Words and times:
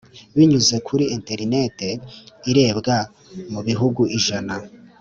binyuze 0.35 0.75
kuri 0.87 1.03
interinete 1.15 1.89
Irebwa 2.49 2.97
mu 3.51 3.59
bihugu 3.67 4.01
ijana 4.19 4.55